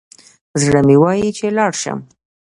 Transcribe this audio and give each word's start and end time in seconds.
زړه 0.61 0.81
مي 0.87 0.95
وايي 1.03 1.29
چي 1.37 1.47
لاړ 1.57 1.71
شم 1.81 1.99